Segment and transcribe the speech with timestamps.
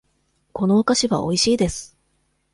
[0.51, 1.95] このお菓子はおいしいです。